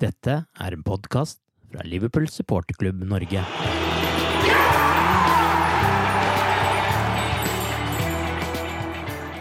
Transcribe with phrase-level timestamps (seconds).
[0.00, 3.42] Dette er en podkast fra Liverpool supporterklubb Norge.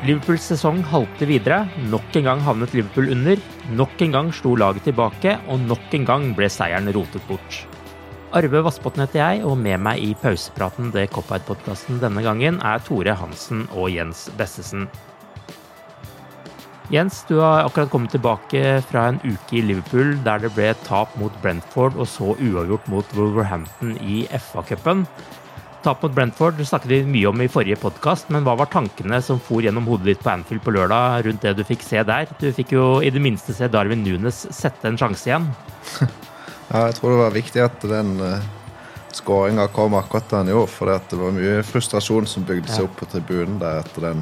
[0.03, 1.61] Liverpools sesong halte videre.
[1.93, 3.39] Nok en gang havnet Liverpool under.
[3.79, 7.61] Nok en gang slo laget tilbake, og nok en gang ble seieren rotet bort.
[8.35, 13.15] Arve Vassbotn heter jeg, og med meg i pausepraten det Cop-Out-podkasten denne gangen er Tore
[13.15, 14.89] Hansen og Jens Bessesen.
[16.89, 21.11] Jens, du har akkurat kommet tilbake fra en uke i Liverpool der det ble tap
[21.21, 25.03] mot Brentford og så uavgjort mot Wolverhampton i FA-cupen.
[25.85, 29.37] Tap mot Brentford snakket vi mye om i forrige podkast, men hva var tankene som
[29.37, 32.25] for gjennom hodet ditt på Anfield på lørdag rundt det du fikk se der?
[32.41, 35.51] Du fikk jo i det minste se Darwin Nunes sette en sjanse igjen.
[36.69, 38.43] Ja, jeg tror det var viktig at den uh,
[39.17, 40.69] skåringa kom akkurat da han gjorde.
[40.69, 44.21] For det var mye frustrasjon som bygde seg opp på tribunen der etter den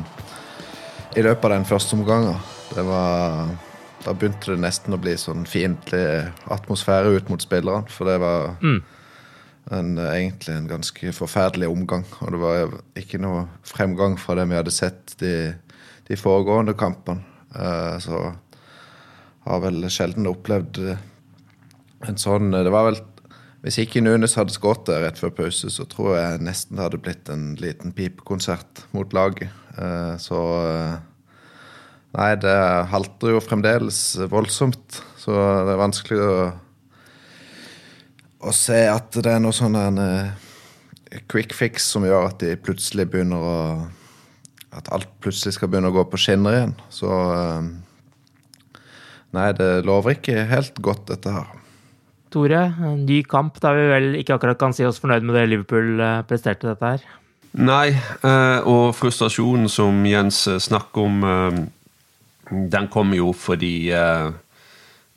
[1.18, 2.40] i løpet av den første omgangen.
[2.76, 3.48] Det var
[4.06, 6.04] Da begynte det nesten å bli sånn fiendtlig
[6.54, 7.90] atmosfære ut mot spillerne.
[7.90, 8.84] For det var Mm.
[9.72, 12.06] en, egentlig en ganske forferdelig omgang.
[12.22, 15.56] Og det var ikke noe fremgang fra det vi hadde sett de,
[16.08, 17.24] de foregående kampene.
[17.56, 18.36] Uh, så
[19.48, 20.98] har vel sjelden opplevd eh,
[22.08, 22.98] en sånn Det var vel
[23.64, 27.00] Hvis ikke Nunes hadde skåret der rett før pause, så tror jeg nesten det hadde
[27.02, 29.50] blitt en liten pipekonsert mot laget.
[29.78, 30.38] Eh, Så
[32.16, 32.56] Nei, det
[32.92, 34.00] halter jo fremdeles
[34.32, 35.02] voldsomt.
[35.20, 35.36] Så
[35.68, 36.36] det er vanskelig å,
[38.48, 42.56] å se at det er noe sånn en eh, quick fix som gjør at de
[42.60, 43.58] plutselig begynner å
[44.78, 46.74] At alt plutselig skal begynne å gå på skinner igjen.
[46.94, 47.70] Så eh,
[49.36, 51.48] Nei, det lover ikke helt godt, dette her.
[52.32, 55.48] Tore, en ny kamp der vi vel ikke akkurat kan si oss fornøyd med det
[55.52, 57.08] Liverpool eh, presterte dette her.
[57.58, 57.96] Nei,
[58.70, 61.24] og frustrasjonen som Jens snakker om,
[62.50, 64.28] den kom jo fordi eh,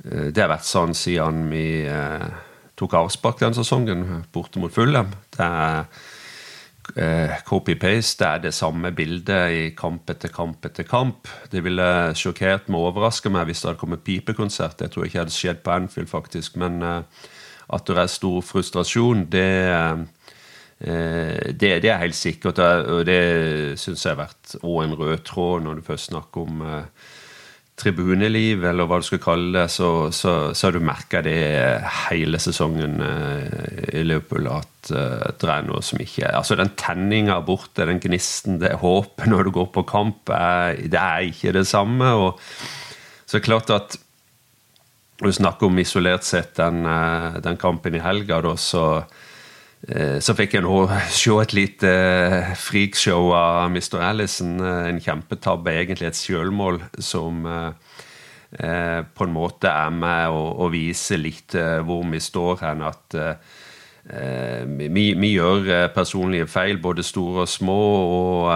[0.03, 2.31] det har vært sånn siden vi eh,
[2.79, 5.13] tok avspark den sesongen borte mot Fulham.
[5.37, 5.85] Det er
[6.97, 11.29] eh, copy-paste, det er det samme bildet i kamp etter kamp etter kamp.
[11.53, 14.79] Det ville sjokkert meg og overraska meg hvis det hadde kommet pipekonsert.
[14.81, 16.59] Det tror jeg ikke hadde skjedd på Anfield, faktisk.
[16.61, 19.47] Men at det er stor frustrasjon, det
[20.81, 25.67] det, det, er helt sikkert, og det syns jeg har vært òg en rød tråd
[25.67, 27.09] når du først snakker om eh,
[27.81, 31.37] tribuneliv, eller hva du skal kalle det, så, så, så har du merka det
[32.09, 37.41] hele sesongen eh, i Liverpool at eh, det er noe som ikke Altså, den tenninga
[37.47, 41.67] borte, den gnisten, det håpet når du går på kamp, er, det er ikke det
[41.71, 42.13] samme.
[42.13, 42.41] og
[43.25, 43.99] så det klart at
[45.21, 49.20] du snakker om isolert sett den, eh, den kampen i helga, da, så Eh,
[50.21, 53.97] så fikk jeg nå se et lite eh, freakshow av Mr.
[54.05, 54.59] Allison.
[54.61, 57.47] En kjempetabbe, egentlig et selvmål, som
[58.51, 61.55] på en måte er med å, vise litt
[61.87, 62.81] hvor vi står hen.
[62.83, 63.15] At
[64.67, 67.77] vi, vi gjør personlige feil, både store og små.
[68.17, 68.51] og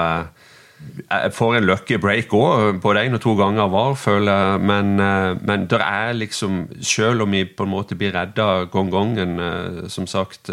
[1.05, 4.65] jeg får en lucky break òg, både én og to ganger var, føler jeg.
[4.67, 4.91] Men,
[5.47, 9.39] men det er liksom Selv om vi på en måte blir redda gang gangen,
[9.89, 10.51] som sagt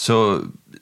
[0.00, 0.16] så,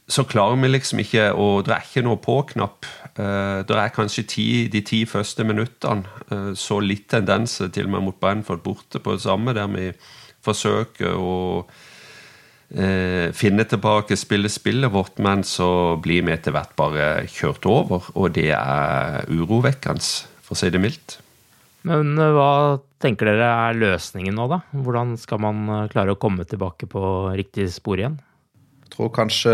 [0.07, 2.87] så, klarer vi liksom ikke å Det er ikke noe på-knapp.
[3.19, 7.97] Uh, det er kanskje ti, de ti første minuttene uh, så litt tendenser til og
[7.97, 9.91] med mot Brentford borte på det samme, der vi
[10.47, 11.33] forsøker å
[11.67, 18.07] uh, finne tilbake, spille spillet vårt, men så blir vi etter hvert bare kjørt over,
[18.15, 20.13] og det er urovekkende,
[20.47, 21.19] for å si det mildt.
[21.89, 24.63] Men hva tenker dere er løsningen nå, da?
[24.79, 27.03] Hvordan skal man klare å komme tilbake på
[27.35, 28.19] riktig spor igjen?
[28.99, 29.53] Tror kanskje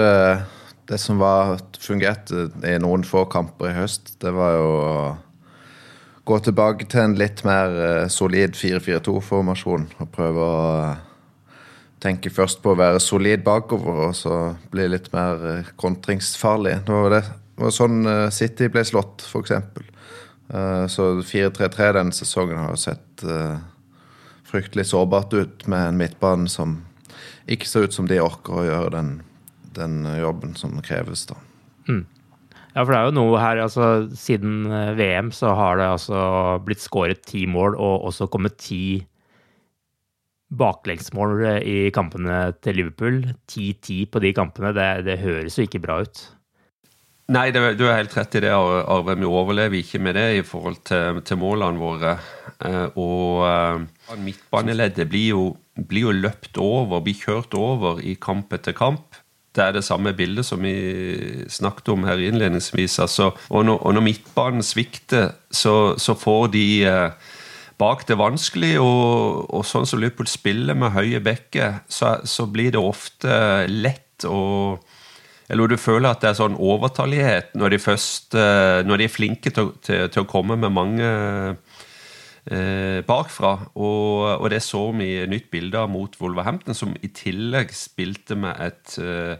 [0.88, 4.92] det som var, fungerte i noen få kamper i høst, det var jo å
[6.24, 9.84] gå tilbake til en litt mer eh, solid 4-4-2-formasjon.
[10.00, 10.62] Og prøve å
[12.00, 14.38] tenke først på å være solid bakover, og så
[14.72, 16.78] bli litt mer eh, kontringsfarlig.
[16.88, 17.20] Det var, det.
[17.52, 19.52] det var sånn eh, City ble slått, f.eks.
[20.92, 23.22] Så 4-3-3 denne sesongen har jo sett
[24.48, 26.78] fryktelig sårbart ut, med en midtbane som
[27.44, 29.14] ikke ser ut som de orker å gjøre den
[29.76, 31.38] den jobben som kreves, da.
[31.88, 32.04] Mm.
[32.74, 33.88] Ja, for det er jo noe her altså
[34.18, 36.20] Siden eh, VM så har det altså
[36.66, 39.04] blitt skåret ti mål og også kommet ti
[40.54, 43.20] baklengsmål eh, i kampene til Liverpool.
[43.50, 44.74] 10-10 på de kampene.
[44.74, 46.24] Det, det, høres jo ikke bra ut.
[47.34, 49.14] Nei, det, du er helt rett i det, Arve.
[49.16, 52.16] Vi overlever ikke med det i forhold til, til målene våre.
[52.58, 55.44] Eh, og midtbaneleddet blir jo,
[55.78, 59.22] blir jo løpt over, blir kjørt over i kamp etter kamp
[59.54, 60.74] det er det samme bildet som vi
[61.50, 62.98] snakket om her innledningsvis.
[63.04, 67.34] Altså, og, når, og, når, midtbanen svikter, så, så får de eh,
[67.78, 68.72] bak det vanskelig.
[68.82, 73.38] Og, og, sånn som Liverpool spiller med høye bekker, så, så, blir det ofte
[73.70, 74.78] lett å
[75.50, 79.12] Eller du føler at det er sånn overtallighet når de først eh, Når de er
[79.12, 81.82] flinke til, til, til å komme med mange eh,
[82.44, 83.54] bakfra.
[83.74, 88.36] Og, og, det så vi i nytt bilde av mot Wolverhampton, som i tillegg spilte
[88.36, 89.36] med et eh,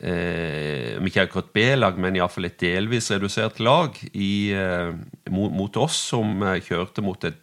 [0.00, 4.94] eh ikke akkurat B-lag, men iallfall et delvis redusert lag i, eh,
[5.30, 7.40] mot, mot, oss, som eh, kjørte mot et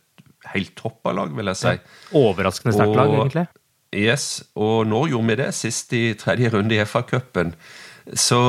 [0.54, 1.76] helt toppa lag, vil jeg si.
[1.76, 3.48] Ja, overraskende sterkt lag, egentlig.
[3.96, 7.54] Yes, og nå gjorde vi det sist i tredje runde i FA-cupen.
[8.16, 8.40] Så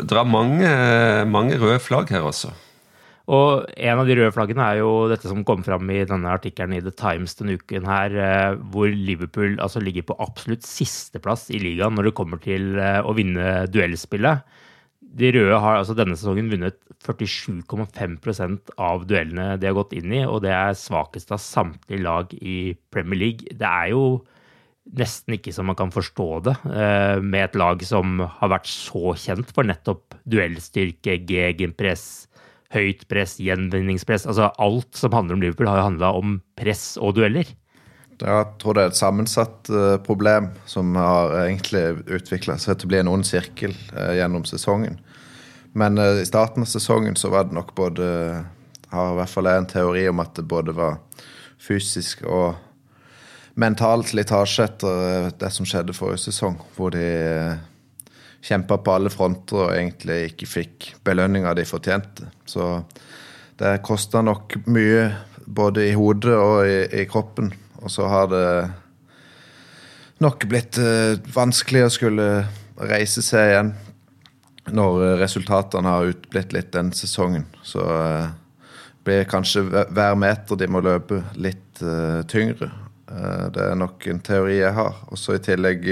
[0.00, 0.68] det er mange,
[1.28, 2.52] mange røde flagg her, også.
[3.32, 6.74] Og en av de røde flaggene er jo dette som kom fram i denne artikkelen
[6.76, 11.62] i The Times denne uken her, eh, hvor Liverpool altså ligger på absolutt sisteplass i
[11.62, 14.44] ligaen når det kommer til eh, å vinne duellspillet.
[15.12, 20.22] De røde har altså denne sesongen vunnet 47,5% av duellene de har gått inn i,
[20.24, 23.56] og det er svakest av samtlige lag i Premier League.
[23.56, 24.04] Det er jo
[24.98, 29.14] nesten ikke som man kan forstå det, eh, med et lag som har vært så
[29.16, 32.26] kjent for nettopp duellstyrke, gegenpress,
[32.72, 34.26] høyt press, gjenvinningspress.
[34.28, 37.50] Altså alt som handler om Liverpool, har jo handla om press og dueller.
[38.22, 42.92] Jeg tror det er et sammensatt uh, problem som har egentlig utvikla seg til å
[42.92, 45.00] bli en ond sirkel uh, gjennom sesongen.
[45.74, 48.06] Men i starten av sesongen så var det nok både
[48.92, 50.98] Har i hvert fall en teori om at det både var
[51.56, 52.58] fysisk og
[53.54, 57.06] mental slitasje etter det som skjedde forrige sesong, hvor de
[58.42, 62.26] kjempa på alle fronter og egentlig ikke fikk belønninga de fortjente.
[62.46, 62.82] Så
[63.60, 65.06] det kosta nok mye
[65.46, 67.52] både i hodet og i, i, kroppen.
[67.82, 68.46] Og så har det
[70.22, 72.28] nok blitt uh, vanskelig å skulle
[72.82, 73.72] reise seg igjen
[74.72, 77.46] når resultatene har utblitt litt den sesongen.
[77.66, 78.30] Så uh,
[79.06, 81.58] blir kanskje hver meter de må løpe, litt
[82.30, 82.68] tyngre.
[83.50, 85.00] det er nok en teori jeg har.
[85.10, 85.88] Og så i tillegg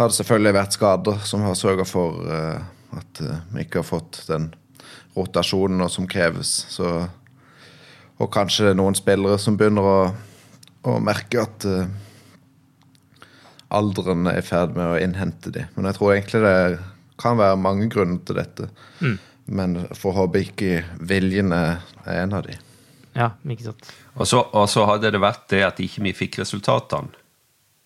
[0.00, 2.60] har det selvfølgelig vært skader som har sørga for uh,
[2.96, 4.48] at uh, vi ikke har fått den
[5.12, 6.52] rotasjonen som kreves.
[6.72, 6.88] Så,
[8.16, 9.98] og kanskje det er noen spillere som begynner å,
[10.88, 11.84] å merke at uh,
[13.76, 15.68] alderen er i ferd med å innhente dem.
[15.76, 16.56] Men jeg tror egentlig det
[17.20, 18.70] kan være mange grunner til dette.
[19.04, 19.18] Mm.
[19.52, 20.80] Men får håpe ikke
[21.12, 22.68] viljen er en av dem.
[23.12, 23.92] Ja, ikke sant.
[24.16, 27.19] Og så, og så hadde det vært det at ikke vi fikk resultatene.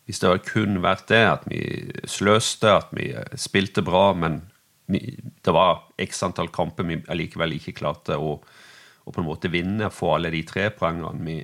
[0.04, 1.62] Hvis det hadde kun vært det, at vi
[2.10, 3.08] sløste, at vi
[3.40, 4.42] spilte bra, men
[4.86, 5.00] vi,
[5.44, 9.88] det var x antall kamper vi allikevel ikke klarte å, å, på en måte vinne,
[9.92, 11.38] få alle de tre poengene vi,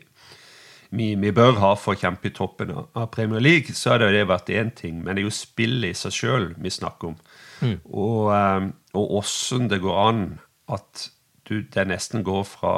[0.91, 4.27] vi, vi, bør ha for å kjempe i toppen av Premier League, så hadde det
[4.29, 5.01] vært én ting.
[5.01, 7.19] Men det er jo spillet i seg sjøl vi snakker om.
[7.61, 7.77] Mm.
[7.87, 10.25] Og, eh, og åssen det går an
[10.71, 11.07] at
[11.49, 12.75] du, det nesten går fra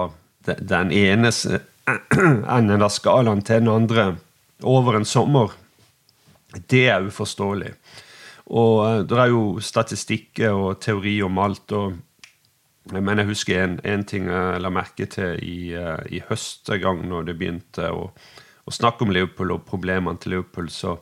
[0.46, 1.32] den ene
[2.56, 4.06] enden av skalaen til den andre
[4.62, 5.56] over en sommer
[6.52, 7.72] det er uforståelig.
[8.52, 11.72] Og eh, det er jo statistikker og teori om alt.
[11.72, 11.92] og
[12.90, 17.04] men jeg husker en, en, ting jeg la merke til i, uh, i høst gang
[17.06, 20.96] når det begynte å, å, snakke om Liverpool og problemene til Liverpool, så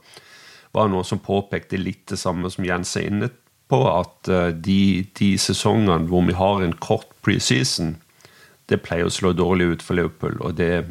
[0.77, 3.31] var det noen som påpekte litt det samme som Jens er inne
[3.71, 7.95] på at eh, de, de sesongene hvor vi har en kort preseason,
[8.71, 10.37] det pleier å slå dårlig ut for Liverpool.
[10.45, 10.91] Og det, eh,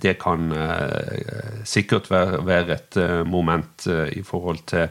[0.00, 4.88] det kan eh, sikkert være, et eh, moment eh, i forhold til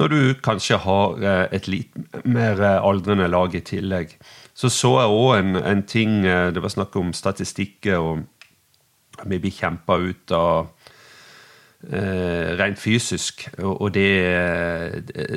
[0.00, 4.14] når du kanskje har eh, et litt mer eh, aldrende lag i tillegg.
[4.54, 8.22] Så så jeg òg en, en ting eh, Det var snakk om statistikker, og
[9.28, 10.81] vi blir kjempa ut av eh,
[11.82, 13.48] rent fysisk.
[13.58, 14.10] Og, det,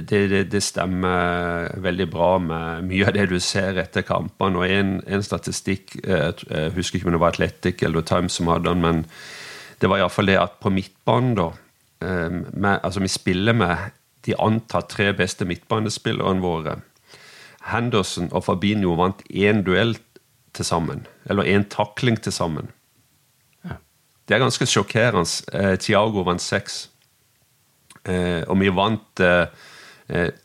[0.10, 4.62] det, det stemmer veldig bra med mye av det du ser etter kampene.
[4.62, 8.52] Og en, en statistikk eh, Jeg husker ikke om det var Athletic eller Times som
[8.54, 9.06] hadde den, men
[9.82, 11.50] det var iallfall det at på midtbanen, da
[12.06, 13.92] eh, med, Altså, vi spiller med
[14.26, 16.80] de antatt tre beste midtbanespillerne våre.
[17.72, 19.96] Henderson og Fabinho vant én duell
[20.54, 21.06] til sammen.
[21.26, 22.70] Eller én takling til sammen.
[24.26, 25.26] Det er ganske sjokkerende.
[25.54, 26.88] Eh, Thiago vant seks.
[28.06, 29.48] Eh, og vi vant eh,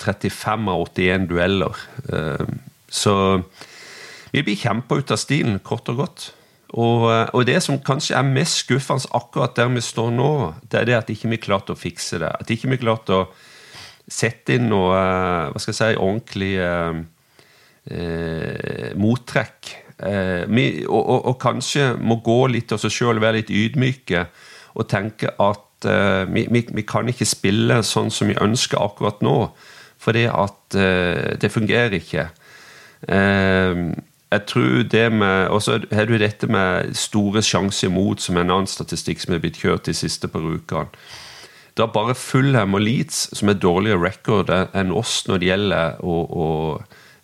[0.01, 1.81] 35 av 81 dueller.
[2.13, 2.53] Eh,
[2.91, 3.15] så
[4.31, 6.31] vi blir kjempa ut av stilen, kort og godt.
[6.71, 10.33] Og, eh, og, det som kanskje er mest skuffende akkurat der vi står nå,
[10.71, 12.31] det er det at ikke vi klarte å fikse det.
[12.31, 13.25] At ikke vi klarte å
[14.11, 17.01] sette inn noe eh, hva skal jeg si, ordentlig eh,
[17.97, 19.75] eh, mottrekk.
[20.03, 24.25] Eh, vi, og, og, og, kanskje må gå litt av oss sjøl, være litt ydmyke
[24.79, 29.21] og tenke at eh, vi, vi, vi, kan ikke spille sånn som vi ønsker akkurat
[29.25, 29.51] nå,
[30.01, 32.31] fordi at eh, det fungerer ikke.
[33.01, 38.45] jeg tror det med Og så har du dette med store sjanser imot, som er
[38.45, 40.93] en annen statistikk som er blitt kjørt de siste par ukene.
[41.77, 46.03] Det er bare Fulham og Leeds som er dårligere record enn oss når det gjelder
[46.05, 46.47] å, å,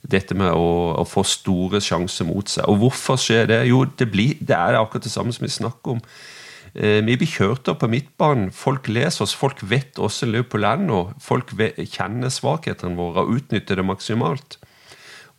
[0.06, 0.70] dette med å,
[1.00, 2.66] å, få store sjanser mot seg.
[2.70, 3.60] Og hvorfor skjer det?
[3.70, 6.02] Jo, det, blir, det er akkurat det samme som vi snakker om.
[6.76, 8.52] Eh, vi blir kjørt opp på midtbanen.
[8.54, 11.02] Folk leser oss, folk vet hvordan Liverpool er nå.
[11.24, 14.58] Folk kjenner svakhetene våre og utnytter det maksimalt.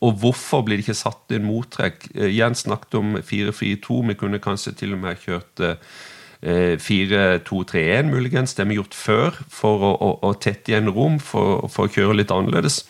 [0.05, 2.09] Og hvorfor blir det ikke satt inn mottrekk?
[2.15, 4.03] Eh, Jens snakket om 4-4-2.
[4.11, 8.53] Vi kunne kanskje til og med kjørt eh, 4-2-3-1, muligens.
[8.53, 11.93] Det har vi gjort før for å, å, å tette igjen rom, for, for, å
[11.93, 12.83] kjøre litt annerledes.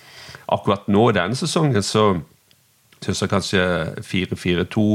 [0.47, 2.09] Akkurat nå denne sesongen så
[3.03, 3.63] syns jeg kanskje
[4.01, 4.87] 4-4-2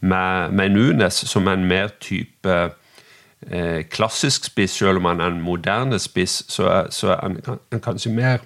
[0.00, 2.56] med, med Nunes som en mer type
[3.50, 7.38] eh, klassisk spiss, selv om han er en moderne spiss, så er, så er han,
[7.72, 8.44] han kanskje mer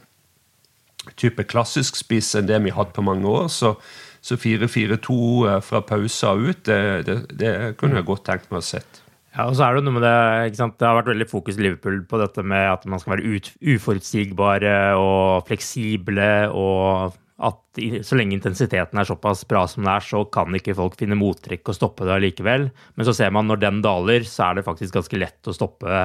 [1.16, 3.48] type klassisk spiss enn det vi har hatt på mange år.
[3.52, 3.74] Så,
[4.20, 8.68] så 4-4-2 eh, fra pausa ut, det, det, det kunne jeg godt tenkt meg å
[8.72, 9.02] sett.
[9.38, 10.76] Ja, og så er Det noe med det, ikke sant?
[10.80, 13.52] Det har vært veldig fokus i Liverpool på dette med at man skal være ut,
[13.62, 16.50] uforutsigbare og fleksible.
[16.50, 20.96] og at så lenge intensiteten er såpass bra som den er, så kan ikke folk
[20.98, 22.66] finne mottrekk og stoppe det allikevel.
[22.98, 26.00] Men så ser man når den daler, så er det faktisk ganske lett å stoppe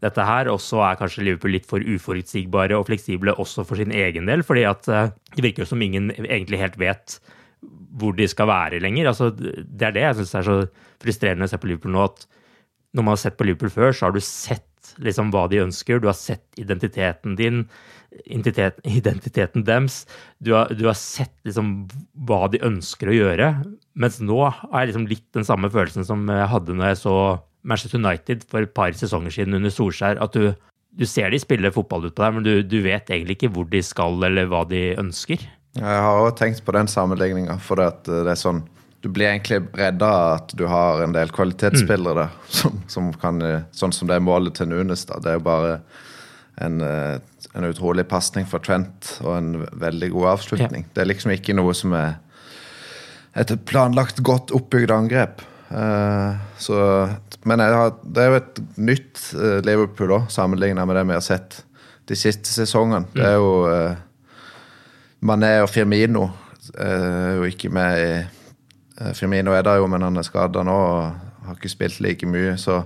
[0.00, 0.48] dette her.
[0.48, 4.40] Og så er kanskje Liverpool litt for uforutsigbare og fleksible også for sin egen del.
[4.40, 7.20] fordi at eh, det virker som ingen egentlig helt vet
[8.00, 9.12] hvor de skal være lenger.
[9.12, 10.60] Altså, det er det jeg syns er så
[11.02, 12.08] frustrerende å se på Liverpool nå.
[12.08, 12.39] at
[12.96, 14.66] når man har sett på Liverpool før, så har du sett
[15.04, 16.00] liksom hva de ønsker.
[16.00, 17.64] Du har sett identiteten din,
[18.24, 20.02] identitet, identiteten deres.
[20.38, 21.88] Du har, du har sett liksom
[22.26, 23.52] hva de ønsker å gjøre.
[24.00, 27.14] Mens nå har jeg liksom litt den samme følelsen som jeg hadde når jeg så
[27.62, 30.20] Manchester United for et par sesonger siden under Solskjær.
[30.24, 30.50] At du,
[30.96, 33.68] du ser de spille fotball ut på der, men du, du, vet egentlig ikke hvor
[33.70, 35.46] de skal eller hva de ønsker.
[35.78, 38.64] Jeg har òg tenkt på den sammenligninga, for det er sånn
[39.00, 42.40] du blir egentlig redda av at du har en del kvalitetsspillere mm.
[42.48, 43.40] som, som, kan
[43.72, 45.06] Sånn som det er målet til Nunes.
[45.08, 45.78] da, Det er jo bare
[46.60, 47.16] en, eh,
[47.54, 50.84] en utrolig pasning for Trent og en veldig god avslutning.
[50.84, 50.92] Ja.
[50.94, 52.18] Det er liksom ikke noe som er
[53.38, 55.46] et planlagt, godt oppbygd angrep.
[55.70, 56.76] Uh, så,
[57.46, 59.20] men har, det er jo et nytt
[59.62, 61.60] Liverpool òg, sammenligna med det vi har sett
[62.10, 63.06] de siste sesongene.
[63.06, 63.14] Mm.
[63.14, 64.02] Det er jo uh,
[65.30, 66.26] Mané og Firmino
[66.74, 68.39] er jo ikke med i Eh,
[69.16, 72.56] Firmino er der jo, men han er skada nå og har ikke spilt like mye.
[72.60, 72.82] Så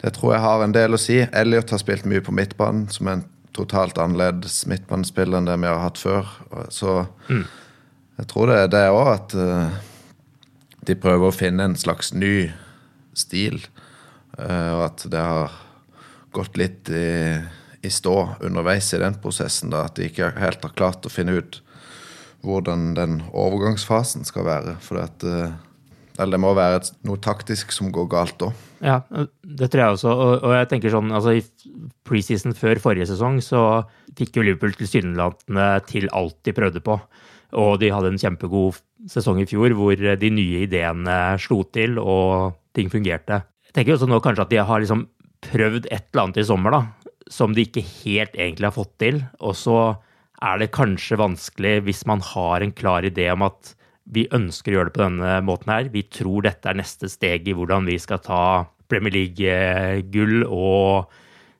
[0.00, 1.18] det tror jeg har en del å si.
[1.26, 3.26] Elliot har spilt mye på midtbanen, som er en
[3.56, 6.28] totalt annerledes midtbanespiller enn det vi har hatt før.
[6.72, 7.44] Så mm.
[8.22, 9.80] jeg tror det er det òg, at uh,
[10.86, 12.50] de prøver å finne en slags ny
[13.18, 13.60] stil.
[14.38, 15.58] Uh, og at det har
[16.32, 17.36] gått litt i,
[17.82, 19.74] i stå underveis i den prosessen.
[19.74, 21.60] Da, at de ikke helt har klart å finne ut
[22.46, 24.76] hvordan den overgangsfasen skal være.
[24.84, 25.52] For at, eh,
[26.18, 28.50] eller det må være noe taktisk som går galt da.
[28.80, 29.00] Ja,
[29.44, 30.12] det tror jeg også.
[30.12, 31.44] Og, og jeg tenker sånn, altså I
[32.08, 33.82] preseason før forrige sesong så
[34.18, 36.96] fikk jo Liverpool tilsynelatende til alt de prøvde på.
[37.60, 38.78] Og de hadde en kjempegod
[39.10, 43.42] sesong i fjor hvor de nye ideene slo til og ting fungerte.
[43.70, 45.06] Jeg tenker også nå kanskje at de har liksom
[45.50, 46.80] prøvd et eller annet i sommer da,
[47.30, 49.20] som de ikke helt egentlig har fått til.
[49.40, 49.76] Og så
[50.40, 53.74] er det kanskje vanskelig hvis man har en klar idé om at
[54.10, 55.90] vi ønsker å gjøre det på denne måten her.
[55.92, 58.42] Vi tror dette er neste steg i hvordan vi skal ta
[58.90, 61.10] Premier League-gull og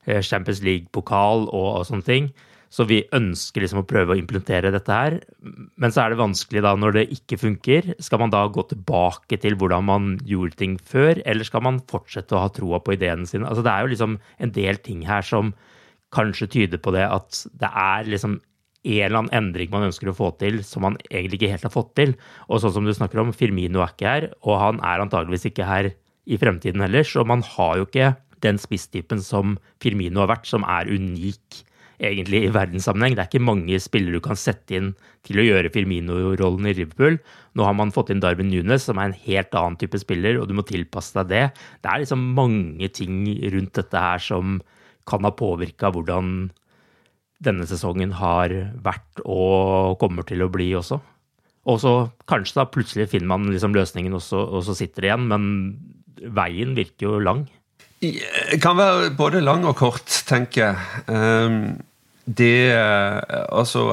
[0.08, 2.30] eh, Champions League-pokal og, og, sånne ting.
[2.70, 5.16] Så vi ønsker liksom å prøve å implementere dette her.
[5.42, 7.94] Men så er det vanskelig da når det ikke funker.
[8.02, 12.37] Skal man da gå tilbake til hvordan man gjorde ting før, eller skal man fortsette
[12.37, 13.46] å ha troa på ideene sine?
[13.46, 15.50] Altså det er jo liksom en del ting her som
[16.14, 18.38] kanskje tyder på det at det er liksom
[18.80, 21.75] en eller annen endring man ønsker å få til som man egentlig ikke helt har
[21.75, 22.14] fått til.
[22.49, 25.68] Og sånn som du snakker om, Firmino er ikke her, og han er antageligvis ikke
[25.68, 25.90] her
[26.30, 27.04] i fremtiden heller.
[27.04, 31.64] Så man har jo ikke den spisstypen som Firmino har vært, som er unik
[32.00, 33.16] egentlig i verdenssammenheng.
[33.16, 34.92] Det er ikke mange spillere du kan sette inn
[35.28, 37.18] til å gjøre Firmino-rollen i Liverpool.
[37.58, 40.49] Nå har man fått inn Darwin Nunes, som er en helt annen type spiller, og
[40.49, 41.44] du må tilpasse deg det.
[41.84, 44.58] Det er liksom mange ting rundt dette her som
[45.10, 46.49] kan ha påvirka hvordan
[47.40, 48.52] denne sesongen har
[48.85, 51.00] vært og kommer til å bli også.
[51.70, 51.94] Og så
[52.30, 55.28] kanskje da plutselig finner man liksom løsningen, og så, og så sitter det igjen.
[55.30, 55.44] Men
[56.37, 57.44] veien virker jo lang.
[58.00, 60.76] Det kan være både lang og kort, tenker jeg.
[61.12, 61.61] Um,
[62.25, 62.73] det
[63.50, 63.90] Altså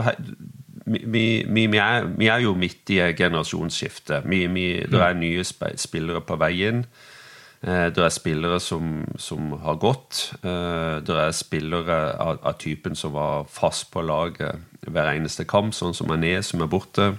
[0.87, 4.23] vi, vi, vi, er, vi, er, jo midt i generasjonsskiftet.
[4.23, 4.87] generasjonsskifte.
[4.91, 6.85] det er nye spillere på vei inn.
[6.85, 7.16] Eh,
[7.61, 10.19] det er spillere som, som har gått.
[10.45, 15.73] Eh, det er spillere av, av, typen som var fast på laget hver eneste kamp,
[15.73, 17.15] sånn som Mané, som er borte.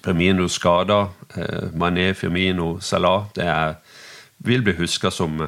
[0.00, 1.00] Firmino skada.
[1.34, 3.26] Eh, Mané, Firmino, Salah.
[3.34, 3.74] Det er,
[4.46, 5.42] vil bli huska som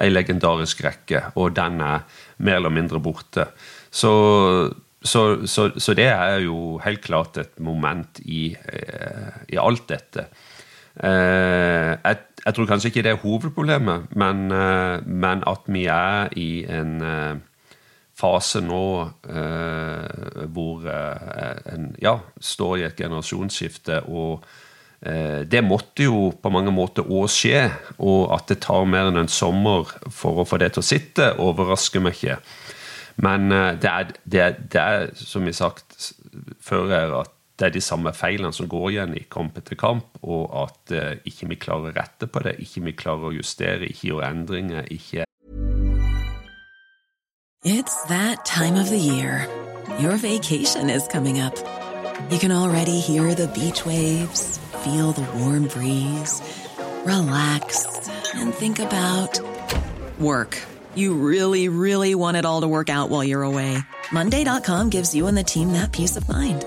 [0.00, 2.06] ei legendarisk rekke, og den er
[2.38, 3.50] mer eller mindre borte.
[3.90, 4.12] Så,
[5.02, 10.30] så, så, så, det er jo helt klart et moment i, eh, i alt dette.
[11.02, 16.64] et jeg, tror kanskje ikke det er hovedproblemet, men, eh, men at vi er i
[16.68, 16.98] en
[18.22, 18.86] fase nå
[20.52, 24.02] hvor en ja, står i et generasjonsskifte.
[24.06, 24.44] og
[25.50, 27.64] det måtte jo på mange måter òg skje,
[27.98, 31.32] og at det tar mer enn en sommer for å få det til å sitte,
[31.42, 32.36] overrasker meg ikke.
[33.20, 36.12] Men eh, det er, det, er, det er, som vi har sagt
[36.62, 40.48] før, at det er de samme feilene som går igjen i kamp etter kamp, og
[40.64, 44.08] at uh, ikke vi klarer å rette på det, ikke vi klarer å justere, ikke
[44.08, 45.28] gjøre endringer, ikke
[47.62, 49.46] It's that time of the year.
[50.00, 51.54] Your vacation is coming up.
[52.32, 56.42] You can already hear the beach waves, feel the warm breeze,
[57.06, 57.86] relax,
[58.34, 59.38] and think about
[60.18, 60.58] work.
[60.96, 63.78] You really, really want it all to work out while you're away.
[64.10, 66.66] Monday.com gives you and the team that peace of mind.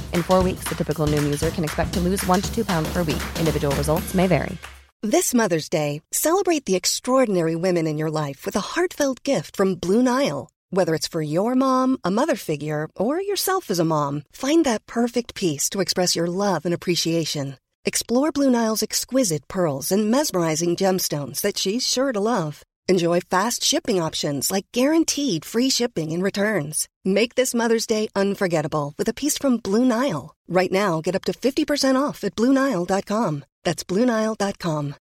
[0.15, 2.91] In four weeks, the typical Noom user can expect to lose one to two pounds
[2.91, 3.21] per week.
[3.37, 4.57] Individual results may vary.
[5.03, 9.75] This Mother's Day, celebrate the extraordinary women in your life with a heartfelt gift from
[9.75, 10.49] Blue Nile.
[10.69, 14.85] Whether it's for your mom, a mother figure, or yourself as a mom, find that
[14.85, 17.57] perfect piece to express your love and appreciation.
[17.83, 22.63] Explore Blue Nile's exquisite pearls and mesmerizing gemstones that she's sure to love.
[22.91, 26.89] Enjoy fast shipping options like guaranteed free shipping and returns.
[27.05, 30.35] Make this Mother's Day unforgettable with a piece from Blue Nile.
[30.49, 33.45] Right now, get up to 50% off at BlueNile.com.
[33.63, 34.95] That's BlueNile.com.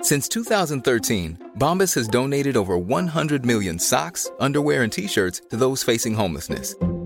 [0.00, 5.82] Since 2013, Bombas has donated over 100 million socks, underwear, and t shirts to those
[5.82, 6.76] facing homelessness.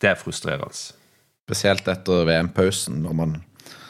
[0.00, 0.70] det er frustrerende.
[1.48, 3.36] Spesielt etter VM-pausen, når man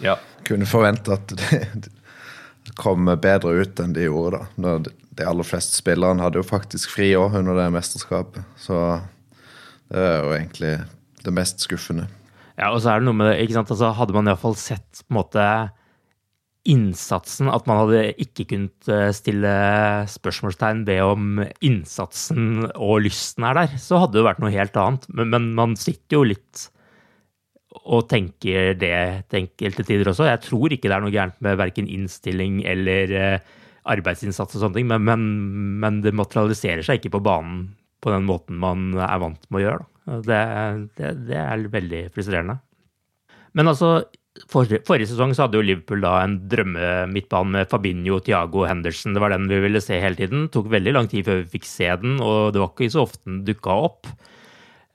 [0.00, 0.16] Ja.
[0.44, 4.38] kunne forvente at det kom bedre ut enn de gjorde.
[4.38, 4.46] da.
[4.56, 4.86] Når
[5.18, 8.44] de aller fleste spillerne hadde jo faktisk fri òg under det mesterskapet.
[8.56, 9.00] Så
[9.90, 10.72] det er jo egentlig
[11.24, 12.06] det mest skuffende.
[12.58, 15.02] Ja, og så er det noe med det, ikke sant, altså Hadde man iallfall sett
[15.06, 15.44] på en måte
[16.68, 19.52] innsatsen, at man hadde ikke kunnet eh, stille
[20.10, 25.06] spørsmålstegn ved om innsatsen og lysten er der, så hadde det vært noe helt annet.
[25.12, 26.66] Men, men man sitter jo litt
[27.78, 28.96] og tenker det
[29.30, 30.26] til enkelte tider også.
[30.28, 33.56] Jeg tror ikke det er noe gærent med verken innstilling eller eh,
[33.88, 35.26] arbeidsinnsats og sånne ting, men, men,
[35.80, 37.68] men det materialiserer seg ikke på banen
[38.04, 39.86] på den måten man er vant med å gjøre.
[40.24, 40.40] Det,
[40.98, 42.58] det, det er veldig frustrerende.
[43.58, 44.04] Men altså,
[44.50, 49.16] forrige, forrige sesong så hadde jo Liverpool da en drømmemidtbane med Fabinho, Thiago Henderson.
[49.16, 50.46] Det var den vi ville se hele tiden.
[50.46, 53.04] Det tok veldig lang tid før vi fikk se den, og det var ikke så
[53.08, 54.10] ofte den dukka opp.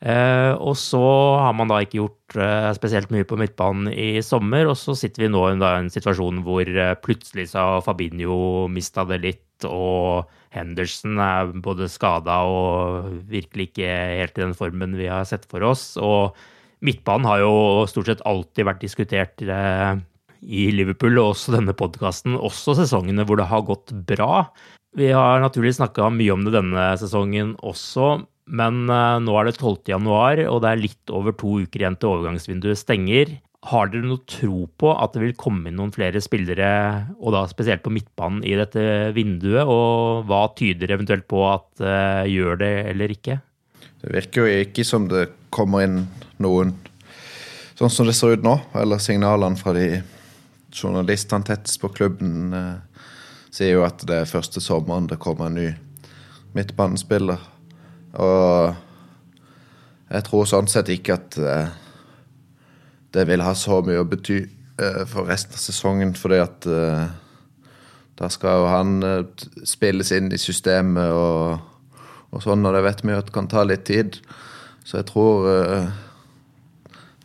[0.04, 1.00] Eh, og så
[1.40, 5.26] har man da ikke gjort eh, spesielt mye på midtbanen i sommer, og så sitter
[5.26, 11.22] vi nå i en situasjon hvor eh, plutselig så Fabinho mista det litt, og Henderson
[11.24, 15.94] er både skada og virkelig ikke helt i den formen vi har sett for oss.
[15.96, 16.36] Og
[16.84, 17.54] midtbanen har jo
[17.90, 23.48] stort sett alltid vært diskutert i Liverpool, og også denne podkasten, også sesongene hvor det
[23.52, 24.46] har gått bra.
[24.94, 28.20] Vi har naturligvis snakka mye om det denne sesongen også,
[28.52, 29.88] men nå er det 12.
[29.94, 33.38] januar, og det er litt over to uker igjen til overgangsvinduet stenger.
[33.64, 36.68] Har dere noe tro på at det vil komme inn noen flere spillere,
[37.16, 39.64] og da spesielt på midtbanen, i dette vinduet?
[39.64, 43.40] Og hva tyder eventuelt på at uh, gjør det eller ikke?
[44.04, 46.04] Det virker jo ikke som det kommer inn
[46.42, 46.74] noen
[47.78, 48.58] sånn som det ser ut nå.
[48.80, 50.02] Eller signalene fra de
[50.74, 53.06] journalistene tettest på klubben eh,
[53.54, 55.70] sier jo at det er første sommeren det kommer en ny
[56.58, 57.42] midtbanespiller.
[58.22, 58.74] Og
[60.14, 61.74] jeg tror sånn sett ikke at eh,
[63.14, 67.04] det vil ha så mye å bety eh, for resten av sesongen, fordi at eh,
[68.20, 72.00] da skal jo han eh, spilles inn i systemet og,
[72.34, 74.22] og sånn, og det vet vi jo at det kan ta litt tid.
[74.84, 75.92] Så jeg tror eh,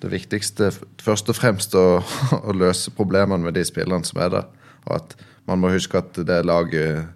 [0.02, 0.70] det viktigste
[1.02, 2.00] først og fremst å,
[2.48, 4.50] å løse problemene med de spillerne som er der.
[4.86, 5.16] Og at
[5.48, 7.08] man må huske at det laget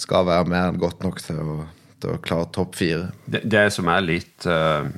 [0.00, 1.56] skal være mer enn godt nok til å,
[2.00, 3.10] til å klare topp fire.
[3.26, 4.88] Det, det, som er litt uh,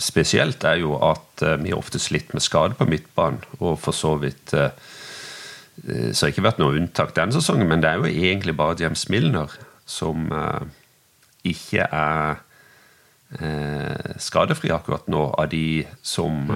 [0.00, 3.40] spesielt, er jo at uh, vi ofte slitt med skade på midtbanen.
[3.60, 4.70] Og for så vidt uh,
[5.80, 9.06] Så har ikke vært noe unntak denne sesongen, men det er jo egentlig bare James
[9.08, 9.54] Milner
[9.88, 10.28] som
[11.40, 12.42] ikke er
[14.18, 16.48] skadefri akkurat nå, av de som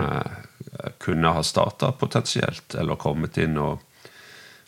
[0.98, 3.82] kunne ha starta potensielt, eller kommet inn og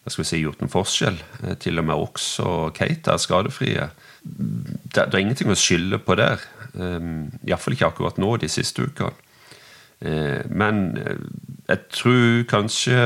[0.06, 1.16] hva skal vi si, gjort en forskjell.
[1.58, 3.88] Til og med også Kate er skadefrie.
[4.22, 6.44] Det, er ingenting å skylde på der.
[6.78, 9.10] Um, Iallfall ikke akkurat nå, de siste ukene.
[10.46, 10.80] Men
[11.66, 12.98] jeg tror kanskje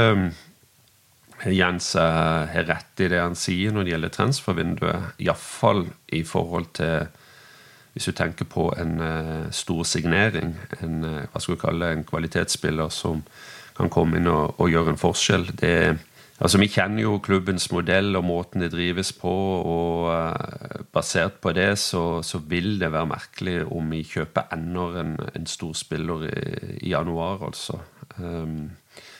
[1.48, 5.08] Jens har rett i det han sier når det gjelder transfervinduet.
[5.24, 7.08] Iallfall i forhold til
[8.00, 12.04] Hvis du tenker på en uh, stor signering, en, uh, hva skal vi kalle en
[12.08, 13.18] kvalitetsspiller som
[13.76, 15.44] kan komme inn og, og gjøre en forskjell.
[15.60, 15.98] det
[16.40, 19.34] Altså, Vi kjenner jo klubbens modell og måten det drives på,
[19.68, 24.86] og uh, basert på det så, så, vil det være merkelig om vi kjøper enda
[25.02, 26.40] en, en stor spiller i,
[26.80, 27.82] i januar, altså.
[28.16, 28.70] Um,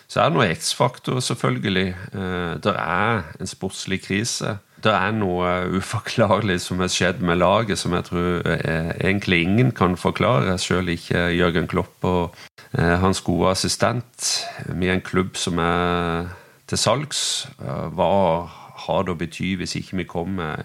[0.09, 1.95] så er det noe X-faktor, selvfølgelig.
[2.64, 4.57] Det er en sportslig krise.
[4.81, 9.75] Det er noe uforklarlig som har skjedd med laget, som jeg tror uh, egentlig ingen
[9.77, 12.38] kan forklare, selv ikke Jørgen Klopp og
[12.71, 14.47] hans gode assistent.
[14.71, 16.29] Er en klubb som er
[16.71, 17.49] til salgs.
[17.59, 18.47] Hva
[18.87, 20.62] har det å bety hvis ikke vi kommer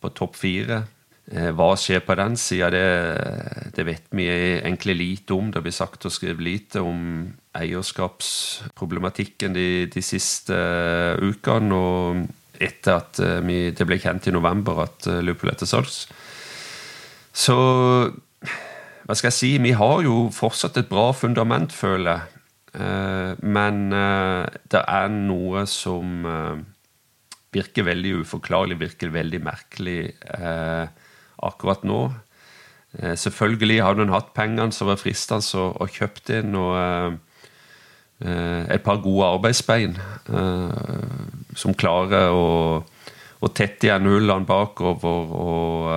[0.00, 0.82] på topp fire?
[1.32, 2.86] Hva skjer på den sida, det,
[3.76, 5.52] det, vet vi egentlig lite om.
[5.54, 10.56] Det blir sagt og skrevet lite om eierskapsproblematikken de, de siste
[11.22, 11.78] ukene.
[11.78, 12.26] Og
[12.62, 16.04] etter at vi, det ble kjent i november at Liverpool er til salgs.
[17.32, 17.56] Så
[19.02, 19.50] hva skal jeg si?
[19.62, 22.38] Vi har jo fortsatt et bra fundament, føler jeg.
[23.42, 26.22] Men det er noe som
[27.52, 29.98] virker veldig uforklarlig, virker veldig merkelig
[31.42, 32.00] akkurat nå.
[32.92, 36.56] Selvfølgelig hadde hun hatt pengene som var fristende å, å kjøpt inn.
[36.56, 37.18] og
[38.22, 39.96] et par gode arbeidsbein
[41.58, 42.82] som klarer å,
[43.42, 45.90] å tette igjen hullene bakover og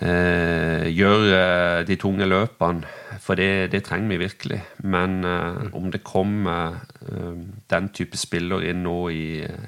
[0.00, 1.42] eh, gjøre
[1.88, 2.96] de tunge løpene.
[3.20, 4.60] For det, det, trenger vi virkelig.
[4.88, 7.36] Men eh, om det kommer eh,
[7.70, 9.24] den type spiller inn nå i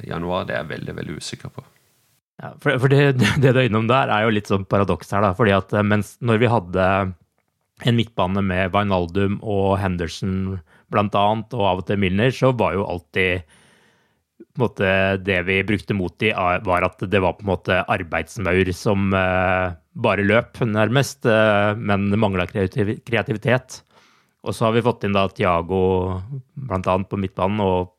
[0.08, 1.66] januar, det er jeg veldig, veldig usikker på.
[2.42, 5.24] Ja, for, for det, det, du er innom der, er jo litt sånn paradoks her,
[5.24, 5.34] da.
[5.38, 6.86] fordi at mens når vi hadde
[7.82, 10.60] en midtbane med Wijnaldum og Henderson
[10.92, 13.42] annet, og av og til Milner, så var jo alltid
[14.60, 14.88] måte,
[15.24, 16.32] det vi brukte mot de,
[16.66, 22.10] var at det var på en måte arbeidsmaur som uh, bare løp, nærmest, uh, men
[22.20, 23.80] mangla kreativ kreativitet.
[24.42, 25.82] Og så har vi fått inn da Tiago
[26.58, 26.96] bl.a.
[27.06, 27.92] på midtbanen, og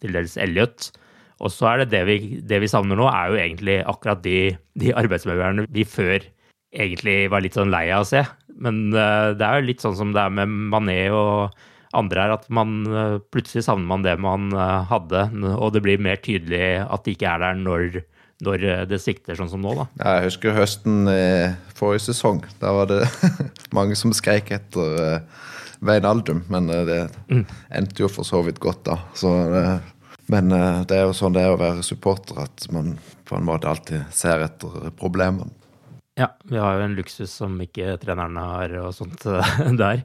[0.00, 0.90] til dels Elliot.
[1.44, 4.56] Og så er det det vi, det vi, savner nå, er jo egentlig akkurat de,
[4.80, 6.24] de arbeidsmaurene vi før
[6.76, 8.24] egentlig var litt sånn lei av å se.
[8.56, 11.56] Men uh, det er jo litt sånn som det er med Mané og
[11.94, 16.02] andre er at man eh, plutselig savner man det man eh, hadde, og det blir
[16.02, 17.98] mer tydelig at det ikke er der når,
[18.46, 19.88] når eh, det sikter sånn som nå, da.
[20.02, 21.26] Jeg husker høsten i
[21.76, 22.42] forrige sesong.
[22.62, 23.02] Da var det
[23.76, 25.20] mange som skreik etter
[25.84, 27.44] Veinaldum, men det mm.
[27.78, 29.00] endte jo for så vidt godt, da.
[29.14, 29.30] Så,
[30.32, 32.96] men det er jo sånn det er å være supporter, at man
[33.28, 35.52] på en måte alltid ser etter problemene.
[36.16, 39.50] Ja, vi har jo en luksus som ikke trenerne har og sånt eh,
[39.82, 39.98] der.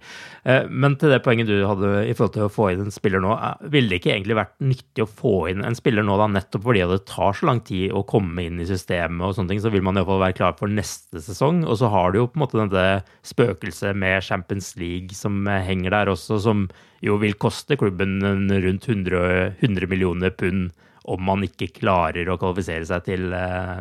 [0.44, 3.24] Eh, men til det poenget du hadde i forhold til å få inn en spiller
[3.24, 6.28] nå, eh, ville det ikke egentlig vært nyttig å få inn en spiller nå, da,
[6.34, 9.64] nettopp fordi det tar så lang tid å komme inn i systemet og sånne ting,
[9.64, 11.64] så vil man iallfall være klar for neste sesong.
[11.64, 15.96] Og så har du jo på en måte dette spøkelset med Champions League som henger
[15.96, 16.68] der også, som
[17.00, 18.20] jo vil koste klubben
[18.52, 19.26] rundt 100,
[19.64, 20.74] 100 millioner pund
[21.08, 23.32] om man ikke klarer å kvalifisere seg til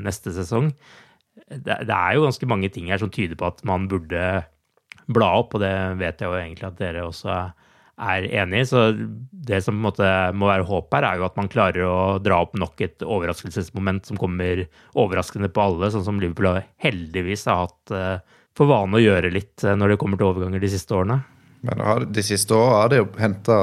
[0.00, 0.70] neste sesong
[1.48, 4.24] det, det, er jo ganske mange ting her som tyder på at man burde
[5.10, 7.38] bla opp, og det vet jeg jo egentlig at dere også
[8.00, 8.68] er enig i.
[8.68, 8.84] Så
[9.30, 11.98] det som på en måte må være håp her, er jo at man klarer å
[12.22, 14.64] dra opp nok et overraskelsesmoment som kommer
[14.98, 19.66] overraskende på alle, sånn som Liverpool heldigvis har hatt uh, for vane å gjøre litt
[19.66, 21.20] uh, når det kommer til overganger de siste årene.
[21.66, 23.60] Men de siste åra har de jo henta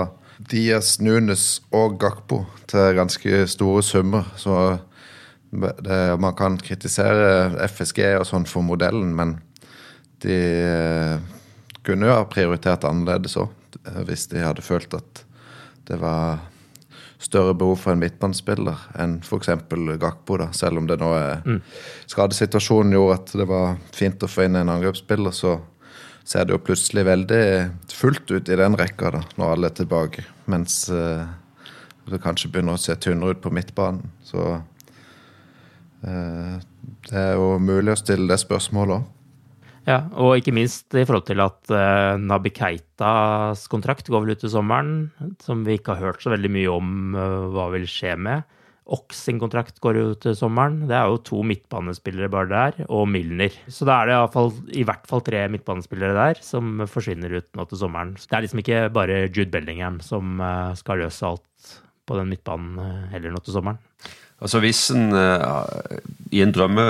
[0.52, 4.28] Diaz, Nunes og Gakpo til ganske store summer.
[4.38, 4.54] Så
[5.52, 9.38] det, man kan kritisere FSG og sånn for modellen, men
[10.24, 11.16] de eh,
[11.88, 15.24] kunne jo ha prioritert annerledes òg, eh, hvis de hadde følt at
[15.88, 16.44] det var
[17.20, 19.50] større behov for en midtbanespiller enn f.eks.
[20.02, 20.52] Gakpo, da.
[20.54, 21.62] Selv om det nå er mm.
[22.12, 25.58] skadesituasjonen gjorde at det var fint å få inn en angrepsspiller, så
[26.28, 27.44] ser det jo plutselig veldig
[27.96, 30.26] fullt ut i den rekka da, når alle er tilbake.
[30.52, 31.24] Mens eh,
[32.12, 34.12] det kanskje begynner å se tynnere ut på midtbanen.
[34.28, 34.60] Så
[36.02, 39.14] det er jo mulig å stille det spørsmålet òg.
[39.88, 44.42] Ja, og ikke minst i forhold til at uh, Nabi Keitas kontrakt går vel ut
[44.44, 48.18] til sommeren, som vi ikke har hørt så veldig mye om uh, hva vil skje
[48.20, 48.44] med.
[48.98, 50.82] Ox sin kontrakt går ut til sommeren.
[50.92, 53.56] Det er jo to midtbanespillere bare der, og Milner.
[53.72, 57.50] Så da er det i, fall, i hvert fall tre midtbanespillere der som forsvinner ut
[57.56, 58.16] nå til sommeren.
[58.20, 60.40] Så det er liksom ikke bare Jude Bellingham som
[60.80, 61.76] skal løse alt
[62.08, 63.84] på den midtbanen heller nå til sommeren.
[64.42, 65.66] Altså Hvis en uh,
[66.32, 66.84] i en, drømme,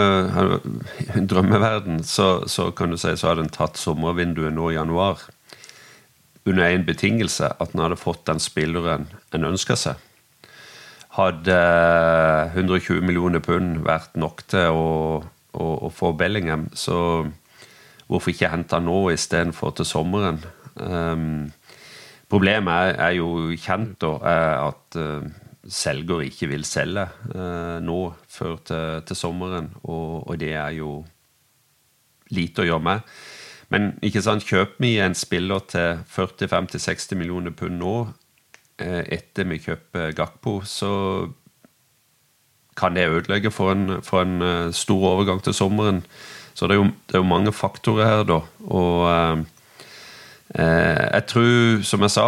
[1.18, 5.24] en drømmeverden, så, så, kan du si så hadde en tatt sommervinduet nå i januar
[6.48, 10.04] under én betingelse, at en hadde fått den spilleren en ønska seg.
[11.18, 11.58] Hadde
[12.54, 14.92] 120 millioner pund vært nok til å,
[15.52, 17.28] å, å få Bellingham, så
[18.08, 20.40] hvorfor ikke hente han nå istedenfor til sommeren?
[20.76, 21.50] Um,
[22.32, 24.14] problemet er, er, jo kjent, da,
[24.70, 25.28] at uh,
[25.68, 28.00] selger ikke vil selge eh, nå
[28.32, 31.02] før til, til sommeren, og, og, det er jo
[32.34, 33.18] lite å gjøre med.
[33.74, 37.96] Men ikke sant, kjøper vi en spiller til 40-50-60 millioner pund nå,
[38.80, 40.94] eh, etter vi kjøper Gakpo, så
[42.78, 46.04] kan det ødelegge for en, for en uh, stor overgang til sommeren.
[46.54, 48.38] Så det er jo, det er jo mange faktorer her, da.
[48.70, 49.40] Og uh,
[50.54, 52.28] uh, jeg tror, som jeg sa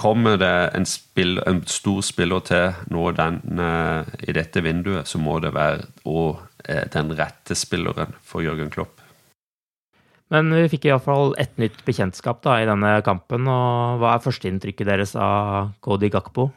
[0.00, 5.20] Kommer det en, spill, en stor spiller til nå den, uh, i dette vinduet, så
[5.20, 9.02] må det være og, uh, den rette spilleren for Jørgen Klopp.
[10.32, 13.44] Men vi fikk iallfall ett nytt bekjentskap da, i denne kampen.
[13.52, 16.48] og Hva er førsteinntrykket deres av Cody Gakpo?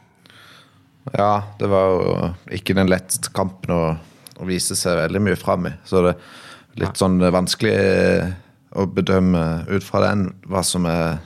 [1.12, 2.14] Ja, det var jo
[2.56, 3.82] ikke den letteste kampen å,
[4.40, 5.74] å vise seg veldig mye fram i.
[5.84, 7.76] Så det er litt sånn vanskelig
[8.76, 11.20] å bedømme ut fra den hva som er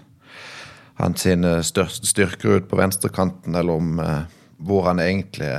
[1.01, 4.23] hans sine største styrker ut på venstrekanten, eller om eh,
[4.61, 5.51] hvor han egentlig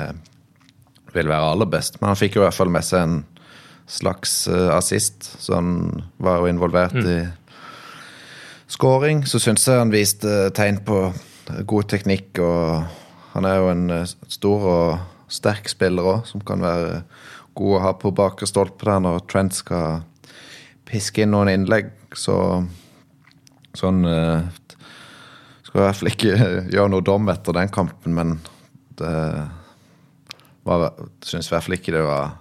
[1.16, 2.00] vil være aller best.
[2.00, 3.20] Men han fikk jo i hvert fall med seg en
[3.92, 7.12] slags eh, assist, så han var jo involvert mm.
[7.12, 9.26] i scoring.
[9.28, 11.04] Så syns jeg han viste tegn på
[11.68, 13.00] god teknikk og
[13.34, 17.04] han er jo en eh, stor og sterk spiller òg, som kan være
[17.56, 20.02] god å ha på bakre stolpe der når Trent skal
[20.88, 21.92] piske inn noen innlegg.
[22.16, 22.36] Så
[23.78, 24.50] sånn eh,
[25.72, 26.32] Skal i hvert fall ikke
[26.76, 28.34] gjøre noe dom etter den kampen, men
[29.00, 29.12] det
[30.68, 30.90] var
[31.24, 32.34] Syns i hvert fall ikke det var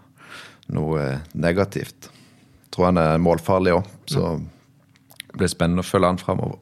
[0.75, 1.05] noe
[1.39, 2.11] negativt.
[2.11, 6.59] Jeg tror han er målfarlig òg, så det blir spennende å følge han framover.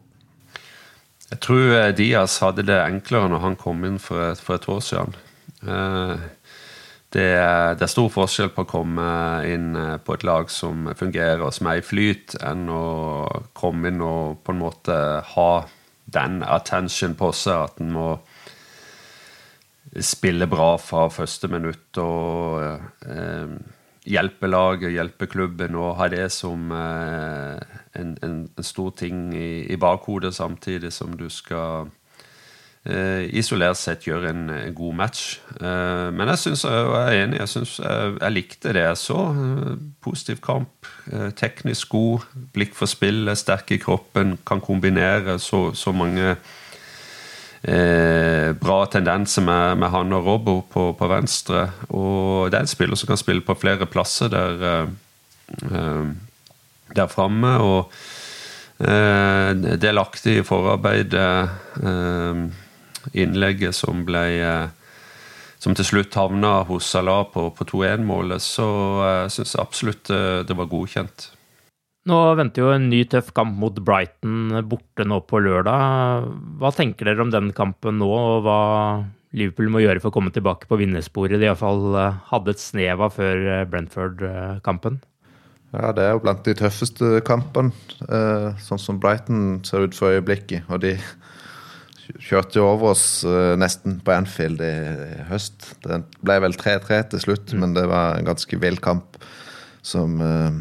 [1.29, 4.69] Jeg tror eh, Diaz hadde det enklere når han kom inn for et, for et
[4.69, 5.17] år siden.
[5.65, 6.15] Eh,
[7.17, 9.09] det er, det er, stor forskjell på å komme
[9.49, 12.85] inn eh, på et lag som fungerer, og som er i flyt, enn å
[13.57, 14.99] komme inn og på en måte
[15.33, 15.51] ha
[16.09, 18.11] den attention på seg at en må
[20.05, 22.65] spille bra fra første minutt og
[23.09, 23.53] eh,
[24.09, 29.77] hjelpe laget, hjelpe klubben, og ha det som eh, en, en, stor ting i, i,
[29.77, 31.91] bakhodet, samtidig som du skal
[33.37, 34.45] isolert sett gjøre en,
[34.77, 35.39] god match.
[35.61, 37.41] Eh, men jeg syns jeg er enig.
[37.43, 39.25] Jeg, synes jeg, jeg likte det jeg så.
[39.33, 39.75] Eh,
[40.05, 40.89] positiv kamp.
[41.13, 42.25] Eh, teknisk god.
[42.55, 44.39] Blikk for spillet, sterk i kroppen.
[44.47, 46.37] Kan kombinere så, så mange
[47.63, 51.65] Eh, bra tendenser med, med, han og Robbo på, på, venstre.
[51.91, 54.87] Og det er en spiller som kan spille på flere plasser der, eh,
[55.73, 56.07] eh
[56.97, 57.51] der framme.
[57.59, 57.91] Og
[58.81, 61.51] eh, delaktig i forarbeidet,
[61.83, 62.47] eh,
[63.13, 64.69] innlegget som ble eh,
[65.59, 68.67] som til slutt havna hos Salah på, på 2-1-målet, så
[69.03, 70.07] jeg uh, syns absolutt
[70.47, 71.25] det var godkjent.
[72.07, 76.29] Nå venter jo en ny tøff kamp mot Brighton borte nå på lørdag.
[76.63, 78.61] Hva tenker dere om den kampen nå, og hva
[79.35, 81.99] Liverpool må gjøre for å komme tilbake på vinnersporet de iallfall
[82.31, 85.03] hadde et snev av før Brentford-kampen?
[85.75, 87.75] Ja, det er jo blant de tøffeste kampene,
[88.09, 90.65] eh, sånn som Brighton ser ut for øyeblikket.
[90.73, 90.95] Og de
[92.17, 94.73] kjørte jo over oss eh, nesten på Anfield i,
[95.29, 95.71] høst.
[95.85, 97.63] Det ble vel 3-3 til slutt, mm.
[97.63, 99.21] men det var en ganske vill kamp
[99.85, 100.59] som eh,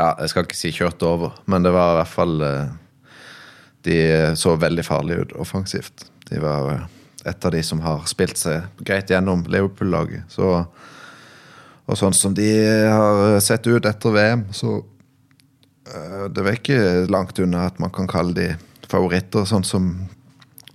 [0.00, 2.38] Ja, jeg skal ikke si kjørte over, men det var i hvert fall
[3.84, 3.96] De
[4.38, 6.06] så veldig farlige ut offensivt.
[6.30, 6.86] De var
[7.28, 10.24] et av de som har spilt seg greit gjennom Liverpool-laget.
[10.32, 10.64] Så
[11.90, 12.46] og sånn som de
[12.86, 14.80] har sett ut etter VM, så
[16.30, 18.44] Det er ikke langt unna at man kan kalle de
[18.90, 19.90] favoritter, sånn som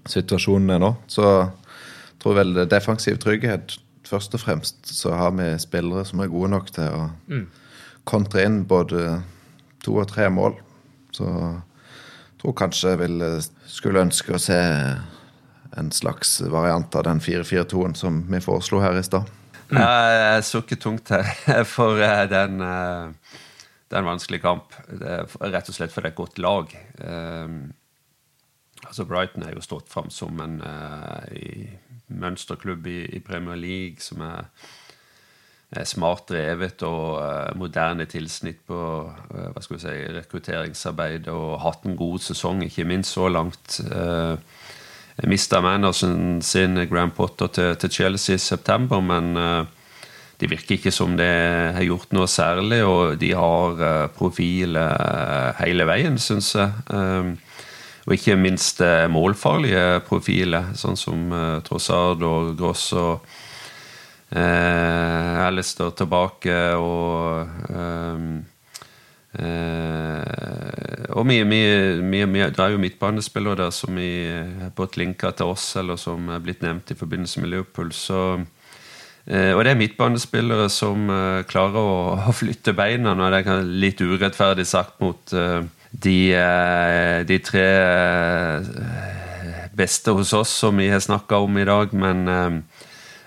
[0.10, 0.92] situasjonen er nå.
[1.12, 6.30] Så jeg tror vel defensiv trygghet Først og fremst så har vi spillere som er
[6.30, 7.46] gode nok til å mm.
[8.06, 9.16] kontre inn både
[9.82, 10.60] to og tre mål.
[11.16, 13.24] Så jeg tror kanskje jeg vil,
[13.66, 14.60] skulle ønske å se
[15.76, 19.32] en slags variant av den 4-4-2-en som vi foreslo her i stad.
[19.72, 19.82] Mm.
[19.82, 23.40] Jeg sukker tungt her for eh, den, eh,
[23.90, 24.78] den vanskelige kamp.
[24.86, 26.78] rett og slett for det er et godt lag.
[28.86, 31.26] Altså Brighton er jo stått fram som en uh,
[32.08, 34.50] mønsterklubb i, i, Premier League som er,
[35.76, 41.60] er smart drevet og uh, moderne tilsnitt på uh, hva skal vi si, rekrutteringsarbeid og
[41.66, 43.80] hatt en god sesong, ikke minst så langt.
[43.90, 44.38] Uh,
[45.26, 49.64] mista Manderson sin Grand Potter til, til, Chelsea i september, men uh,
[50.36, 51.32] det virker ikke som det
[51.78, 54.76] har gjort noe særlig, og de har profil
[55.62, 57.38] hele veien, syns jeg.
[58.06, 63.26] Og ikke minst målfarlige profiler, sånn som uh, Trossard og Gross og
[64.30, 68.44] uh, Alistair tilbake og um,
[69.36, 75.32] Eh, og mye, mye, mye, mye, Det er jo midtbanespillere der som har fått linka
[75.36, 77.92] til oss, eller som er blitt nevnt i forbindelse med Liverpool.
[77.92, 78.46] Så,
[79.28, 84.02] eh, og det er midtbanespillere som eh, klarer å, flytte beina, når det er litt
[84.02, 85.64] urettferdig sagt mot eh,
[86.04, 88.66] de, eh, de, tre eh,
[89.76, 91.94] beste hos oss som vi har snakka om i dag.
[91.94, 92.64] men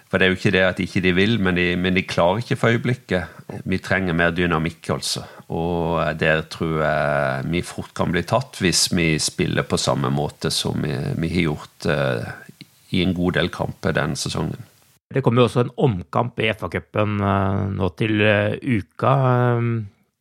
[0.09, 2.41] for det er jo ikke det at ikke de vil, men de, men de klarer
[2.41, 3.29] ikke for øyeblikket.
[3.69, 5.27] Vi trenger mer dynamikk, altså.
[5.53, 10.49] Og der tror jeg vi fort kan bli tatt hvis vi spiller på samme måte
[10.49, 11.89] som vi, vi har gjort
[12.97, 14.65] i en god del kamper denne sesongen.
[15.13, 17.21] Det kommer jo også en omkamp i FA-cupen
[17.77, 19.13] nå til uh, uka.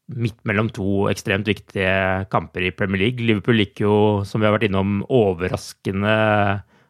[0.08, 3.24] Midt mellom to ekstremt viktige kamper i Premier League.
[3.24, 3.96] Liverpool gikk jo,
[4.28, 6.16] som vi har vært innom, overraskende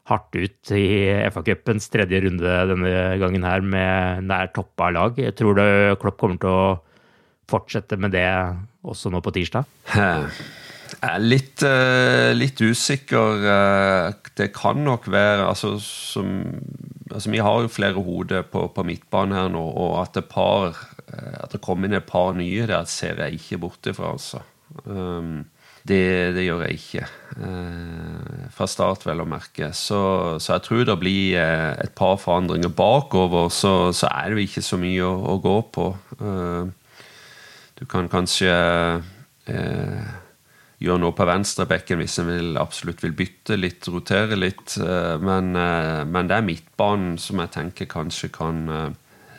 [0.08, 0.86] hardt ut i
[1.34, 5.18] FA-cupens tredje runde denne gangen her med nær toppa lag.
[5.20, 5.66] Jeg tror du
[6.00, 6.78] Klopp kommer til å
[7.48, 8.30] fortsette med det
[8.88, 9.68] også nå på tirsdag?
[10.98, 13.44] Jeg er litt, uh, litt usikker.
[13.44, 16.40] Uh, det kan nok være altså, som,
[17.12, 20.78] altså, Vi har jo flere hoder på, på midtbanen her nå, og at det, par,
[21.12, 24.14] uh, at det kommer inn et par nye der, ser jeg ikke bort ifra.
[24.16, 24.44] Altså.
[24.86, 25.46] Um,
[25.88, 27.06] det, det, gjør jeg ikke.
[28.52, 29.70] fra start, vel å merke.
[29.72, 30.00] Så,
[30.44, 33.48] så, jeg tror det blir et par forandringer bakover.
[33.48, 35.86] Så, så er det jo ikke så mye å, å gå på.
[37.80, 38.52] du kan kanskje
[40.84, 44.78] gjøre noe på venstrebekken hvis en vil, absolutt vil bytte litt, rotere litt.
[44.78, 48.90] Eh, men, eh, men, det er midtbanen som jeg tenker kanskje kan eh,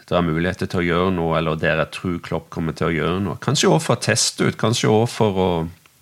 [0.08, 2.94] det er muligheter til å gjøre noe, eller der jeg tror Klopp kommer til å
[2.94, 3.36] gjøre noe.
[3.44, 5.50] Kanskje også for å teste ut, kanskje også for å,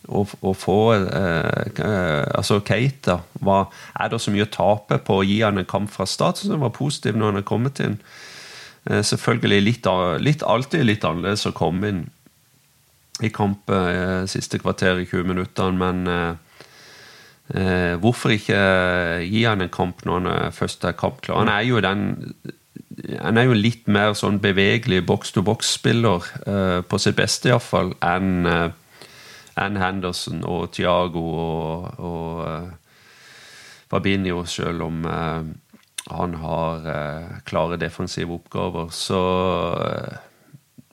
[0.06, 3.18] å, å få eh, altså Keita.
[3.42, 3.64] Hva,
[3.98, 6.38] er det så mye å tape på å gi han en kamp fra start?
[6.44, 7.98] Som var positiv når han er kommet inn.
[8.86, 9.88] Selvfølgelig litt,
[10.22, 12.04] litt, alltid litt annerledes å komme inn
[13.24, 16.60] i kamp eh, siste kvarter i 20 minutter, men eh,
[17.56, 18.60] eh, hvorfor ikke
[19.24, 21.44] gi han en kamp når han først er kampklar?
[21.44, 22.06] Han er jo den
[23.20, 28.70] han er jo litt mer sånn bevegelig boks-to-boks-spiller, eh, på sitt beste iallfall, enn eh,
[29.60, 32.72] en Henderson og Thiago og, og eh,
[33.92, 36.88] Fabinho, selv om han har
[37.46, 38.88] klare defensive oppgaver.
[38.90, 39.20] Så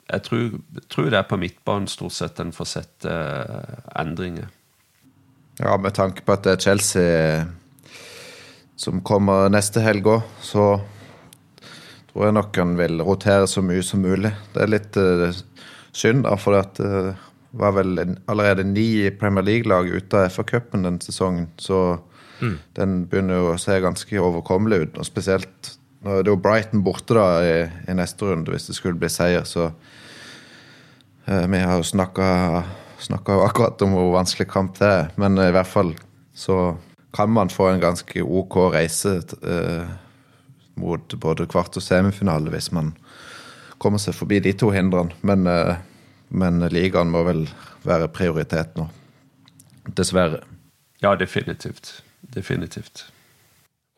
[0.04, 0.48] jeg tror,
[0.92, 4.50] tror, det er på midtbanen stort sett en får sett uh, endringer.
[5.60, 7.44] Ja, med tanke på at det er Chelsea
[8.76, 10.64] som kommer neste helg òg, så
[12.10, 14.32] tror jeg nok han vil rotere så mye som mulig.
[14.52, 15.30] Det er litt uh,
[15.94, 17.94] synd, da, for det uh, var vel
[18.26, 21.48] allerede ni Premier League-lag ute av FA-cupen den sesongen.
[21.56, 22.00] Så
[22.40, 22.56] mm.
[22.76, 24.98] den begynner jo å se ganske overkommelig ut.
[24.98, 27.54] Og spesielt nå det jo Brighton borte da i,
[27.88, 29.46] i neste runde, hvis det skulle bli seier.
[29.48, 32.26] Så uh, vi har jo snakka
[33.44, 35.12] akkurat om hvor vanskelig kamp det er.
[35.20, 35.94] Men i hvert fall
[36.36, 36.76] så
[37.14, 39.88] kan man få en ganske OK reise uh,
[40.80, 42.92] mot både kvart- og semifinale hvis man
[43.78, 45.14] kommer seg forbi de to hindrene.
[45.22, 45.46] Men,
[46.34, 47.44] men ligaen må vel
[47.84, 48.88] være prioritet nå.
[49.98, 50.40] Dessverre.
[51.04, 52.02] Ja, definitivt.
[52.34, 53.04] Definitivt.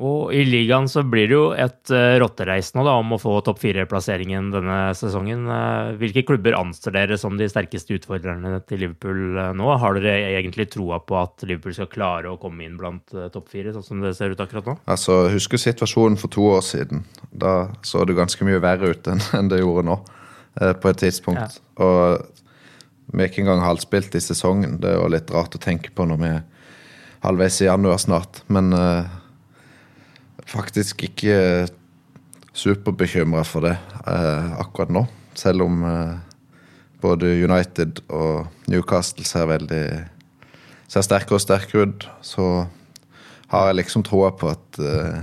[0.04, 3.38] Og i ligaen så blir det jo et uh, rottereis nå da, om å få
[3.44, 5.46] topp fire-plasseringen denne sesongen.
[5.48, 9.70] Uh, hvilke klubber anser dere som de sterkeste utfordrerne til Liverpool uh, nå?
[9.80, 13.72] Har dere egentlig troa på at Liverpool skal klare å komme inn blant topp fire,
[13.72, 14.76] sånn som det ser ut akkurat nå?
[14.84, 17.06] Altså, Husker situasjonen for to år siden.
[17.32, 20.00] Da så det ganske mye verre ut enn det gjorde nå,
[20.56, 21.56] på et tidspunkt.
[21.56, 21.84] Ja.
[21.86, 24.76] Og vi er ikke engang halvspilt i sesongen.
[24.82, 26.42] Det er jo litt rart å tenke på når vi er
[27.24, 28.44] halvveis i januar snart.
[28.52, 28.74] Men
[30.46, 31.68] faktisk ikke
[32.56, 33.76] superbekymra for det
[34.06, 35.04] eh, akkurat nå.
[35.36, 36.16] Selv om eh,
[37.02, 39.84] både United og Newcastle ser veldig
[40.88, 42.66] ser sterkere og sterkere ut, så
[43.50, 45.18] har jeg liksom troa på at eh,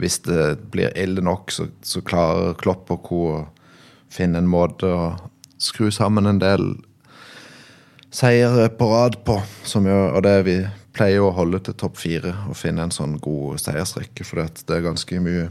[0.00, 3.20] hvis det blir ille nok, så, så klarer Klopp og co.
[3.36, 3.44] å
[4.12, 5.06] finne en måte å
[5.60, 6.74] skru sammen en del
[8.12, 10.56] seire på rad på, som gjør, og det vi
[10.96, 14.24] pleier å holde til topp fire og finne en sånn god seiersrekke.
[14.24, 15.50] For det er ganske mye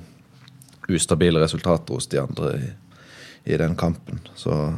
[0.89, 2.67] ustabile resultater hos de andre i,
[3.53, 4.21] i den kampen.
[4.35, 4.73] Så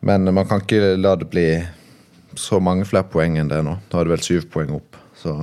[0.00, 1.48] Men man kan ikke la det bli
[2.38, 3.78] så mange flere poeng enn det nå.
[3.90, 4.98] Da er det vel syv poeng opp.
[5.18, 5.34] Så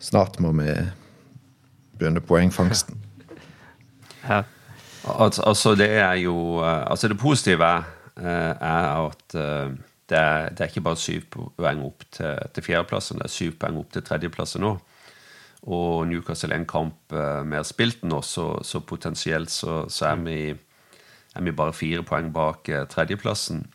[0.00, 0.72] snart må vi
[1.98, 2.96] begynne poengfangsten.
[4.24, 4.44] Ja.
[5.08, 7.68] Altså, det er jo Altså, det positive
[8.16, 9.36] er at
[10.08, 13.58] det er, det er, ikke bare syv poeng opp til, til fjerdeplassen, det er syv
[13.60, 14.76] poeng opp til tredjeplassen nå.
[15.68, 20.22] Og Newcastle er en kamp uh, mer spilt nå, så, så potensielt så, så er,
[20.24, 20.38] vi,
[21.34, 23.66] er, vi, bare fire poeng bak uh, tredjeplassen.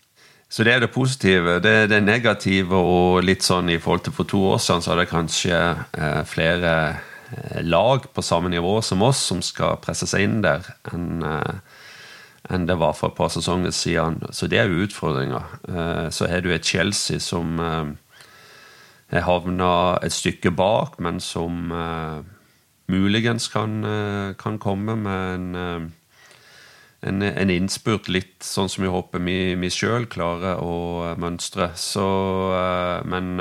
[0.49, 1.57] Så det er det positive.
[1.65, 5.01] Det, det negative og litt sånn i forhold til for to år siden, så er
[5.01, 5.59] det kanskje
[5.97, 6.75] uh, flere
[7.65, 11.23] lag på samme nivå som oss som skal presse seg inn der, enn
[12.51, 14.19] enn det var for et par sesonger siden.
[14.31, 15.41] Så det er jo utfordringa.
[15.69, 17.93] Eh, så har du et Chelsea som har
[19.11, 22.23] eh, havna et stykke bak, men som eh,
[22.91, 23.79] muligens kan,
[24.37, 25.91] kan komme med en,
[27.01, 31.71] en, en, innspurt litt sånn som vi håper vi, vi sjøl klarer å mønstre.
[31.79, 32.03] Så,
[33.07, 33.39] men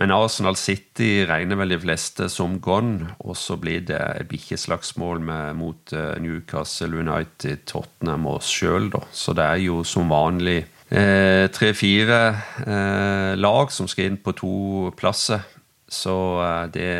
[0.00, 5.20] men Arsenal City regner vel de fleste som gone, og så blir det et bikkjeslagsmål
[5.58, 9.02] mot eh, Newcastle United, Tottenham og oss sjøl, da.
[9.12, 12.20] Så det er jo som vanlig eh, tre-fire
[12.64, 14.54] eh, lag som skal inn på to
[14.96, 15.44] plasser.
[15.84, 16.90] Så eh, det,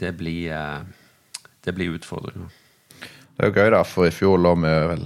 [0.00, 0.80] det, blir uh,
[1.66, 2.48] det blir utfordringer.
[3.02, 5.04] Det er jo gøy, da, for i fjor lå vi vel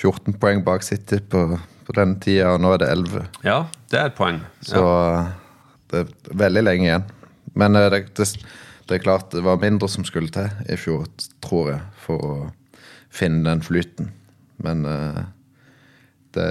[0.00, 1.44] 14 poeng bak City på,
[1.86, 3.30] på den tida, og nå er det 11.
[3.46, 3.60] Ja,
[3.92, 4.42] det er et poeng.
[4.66, 5.28] Så ja.
[5.90, 7.06] Det er veldig lenge igjen.
[7.58, 8.28] Men det, det,
[8.86, 11.06] det, er klart det var mindre som skulle til i fjor,
[11.44, 12.34] tror jeg, for å
[13.10, 14.12] finne den flyten.
[14.62, 14.84] Men
[16.36, 16.46] det,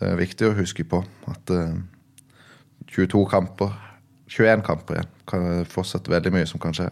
[0.00, 1.52] det er viktig å huske på at
[2.90, 3.74] 22 kamper
[4.26, 5.12] 21 kamper igjen.
[5.26, 6.88] Kan fortsatt veldig mye som kan skje.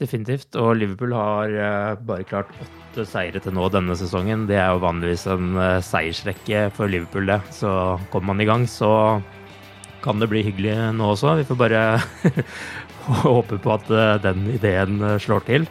[0.00, 0.56] Definitivt.
[0.56, 4.46] Og Liverpool har eh, bare klart åtte seire til nå denne sesongen.
[4.48, 7.40] Det er jo vanligvis en eh, seiersrekke for Liverpool, det.
[7.52, 7.70] Så
[8.12, 9.20] kommer man i gang, så
[10.04, 11.36] kan det bli hyggelig nå også.
[11.40, 11.84] Vi får bare
[13.26, 15.68] håpe på at eh, den ideen slår til.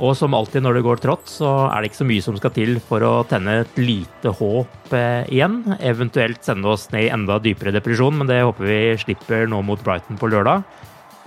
[0.00, 2.54] Og som alltid når det går trått, så er det ikke så mye som skal
[2.56, 5.58] til for å tenne et lite håp igjen.
[5.84, 9.82] Eventuelt sende oss ned i enda dypere depresjon, men det håper vi slipper nå mot
[9.84, 10.64] Brighton på lørdag.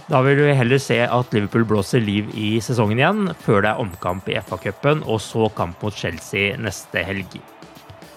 [0.10, 3.82] Da vil vi heller se at Liverpool blåser liv i sesongen igjen, før det er
[3.82, 7.40] omkamp i FA-cupen og så kamp mot Chelsea neste helg.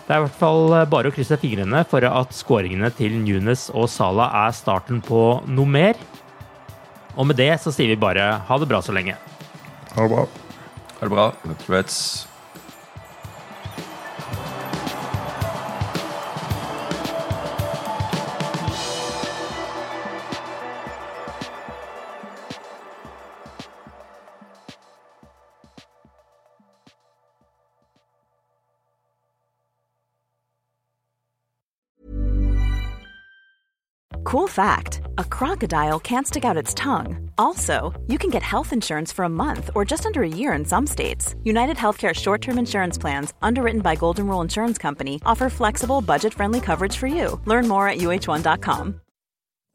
[0.08, 3.90] Det er i hvert fall bare å krysse fingrene for at skåringene til Nunes og
[3.92, 5.20] Sala er starten på
[5.52, 6.00] noe mer.
[7.12, 9.18] Og med det så sier vi bare ha det bra så lenge.
[9.92, 10.24] Ha det bra.
[10.96, 11.28] Ha det bra.
[34.28, 37.30] Cool fact a crocodile can't stick out its tongue.
[37.38, 40.66] Also, you can get health insurance for a month or just under a year in
[40.66, 41.34] some states.
[41.44, 46.34] United Healthcare short term insurance plans, underwritten by Golden Rule Insurance Company, offer flexible, budget
[46.34, 47.40] friendly coverage for you.
[47.46, 49.00] Learn more at uh1.com.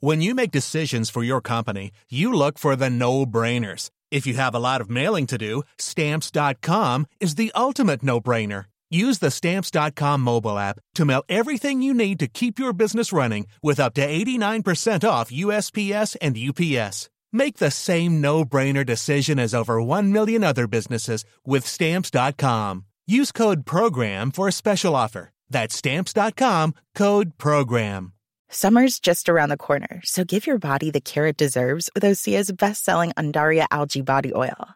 [0.02, 3.90] When you make decisions for your company, you look for the no brainers.
[4.12, 8.66] If you have a lot of mailing to do, stamps.com is the ultimate no brainer.
[8.94, 13.48] Use the Stamps.com mobile app to mail everything you need to keep your business running
[13.64, 17.10] with up to 89% off USPS and UPS.
[17.32, 22.86] Make the same no brainer decision as over 1 million other businesses with Stamps.com.
[23.08, 25.32] Use code PROGRAM for a special offer.
[25.50, 28.14] That's Stamps.com code PROGRAM.
[28.50, 32.52] Summer's just around the corner, so give your body the care it deserves with Osea's
[32.52, 34.76] best selling Undaria Algae Body Oil.